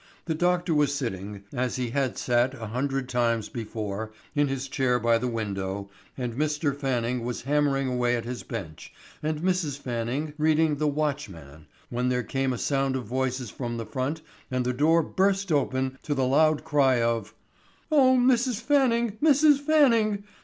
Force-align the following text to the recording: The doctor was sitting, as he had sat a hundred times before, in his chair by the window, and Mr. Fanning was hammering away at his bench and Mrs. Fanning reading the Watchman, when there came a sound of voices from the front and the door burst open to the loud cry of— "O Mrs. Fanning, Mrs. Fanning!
The 0.25 0.33
doctor 0.33 0.73
was 0.73 0.95
sitting, 0.95 1.43
as 1.53 1.75
he 1.75 1.91
had 1.91 2.17
sat 2.17 2.55
a 2.55 2.65
hundred 2.65 3.07
times 3.07 3.49
before, 3.49 4.11
in 4.33 4.47
his 4.47 4.67
chair 4.67 4.97
by 4.97 5.19
the 5.19 5.27
window, 5.27 5.91
and 6.17 6.33
Mr. 6.33 6.75
Fanning 6.75 7.23
was 7.23 7.43
hammering 7.43 7.87
away 7.87 8.15
at 8.15 8.25
his 8.25 8.41
bench 8.41 8.91
and 9.21 9.41
Mrs. 9.43 9.77
Fanning 9.77 10.33
reading 10.39 10.77
the 10.77 10.87
Watchman, 10.87 11.67
when 11.91 12.09
there 12.09 12.23
came 12.23 12.51
a 12.51 12.57
sound 12.57 12.95
of 12.95 13.05
voices 13.05 13.51
from 13.51 13.77
the 13.77 13.85
front 13.85 14.23
and 14.49 14.65
the 14.65 14.73
door 14.73 15.03
burst 15.03 15.51
open 15.51 15.99
to 16.01 16.15
the 16.15 16.25
loud 16.25 16.63
cry 16.63 16.99
of— 16.99 17.35
"O 17.91 18.17
Mrs. 18.19 18.59
Fanning, 18.59 19.19
Mrs. 19.21 19.59
Fanning! 19.59 20.23